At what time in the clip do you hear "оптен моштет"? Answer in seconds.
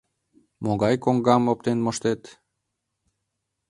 1.51-2.21